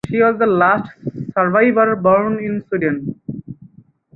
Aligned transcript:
She 0.09 0.19
was 0.19 0.35
the 0.39 0.47
last 0.47 0.89
survivor 1.35 1.95
born 1.95 2.43
in 2.43 2.63
Sweden. 2.67 3.21